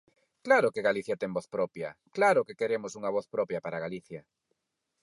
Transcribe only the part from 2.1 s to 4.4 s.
claro que queremos unha voz propia para Galicia!